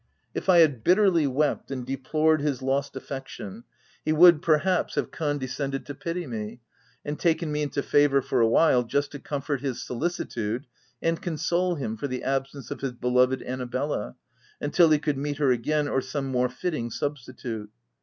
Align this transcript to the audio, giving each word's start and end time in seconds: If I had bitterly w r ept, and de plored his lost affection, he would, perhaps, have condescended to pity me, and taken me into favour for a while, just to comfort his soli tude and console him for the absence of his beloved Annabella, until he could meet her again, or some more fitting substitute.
If 0.33 0.49
I 0.49 0.61
had 0.61 0.83
bitterly 0.83 1.25
w 1.25 1.43
r 1.43 1.51
ept, 1.51 1.69
and 1.69 1.85
de 1.85 1.95
plored 1.95 2.41
his 2.41 2.63
lost 2.63 2.95
affection, 2.95 3.65
he 4.03 4.11
would, 4.11 4.41
perhaps, 4.41 4.95
have 4.95 5.11
condescended 5.11 5.85
to 5.85 5.93
pity 5.93 6.25
me, 6.25 6.59
and 7.05 7.19
taken 7.19 7.51
me 7.51 7.61
into 7.61 7.83
favour 7.83 8.23
for 8.23 8.41
a 8.41 8.47
while, 8.47 8.81
just 8.81 9.11
to 9.11 9.19
comfort 9.19 9.61
his 9.61 9.83
soli 9.83 10.09
tude 10.25 10.65
and 11.03 11.21
console 11.21 11.75
him 11.75 11.97
for 11.97 12.07
the 12.07 12.23
absence 12.23 12.71
of 12.71 12.81
his 12.81 12.93
beloved 12.93 13.43
Annabella, 13.43 14.15
until 14.59 14.89
he 14.89 14.97
could 14.97 15.19
meet 15.19 15.37
her 15.37 15.51
again, 15.51 15.87
or 15.87 16.01
some 16.01 16.25
more 16.29 16.49
fitting 16.49 16.89
substitute. 16.89 17.69